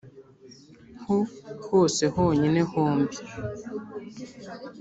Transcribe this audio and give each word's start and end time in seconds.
ho 1.05 1.17
hose 1.67 2.03
honyine 2.15 2.61
hombi- 2.71 3.17